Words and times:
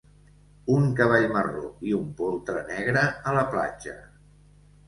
Un 0.75 0.87
cavall 0.99 1.25
marró 1.35 1.67
i 1.89 1.93
un 1.97 2.09
poltre 2.21 2.65
negre 2.73 3.07
a 3.33 3.35
la 3.39 3.45
platja. 3.55 3.95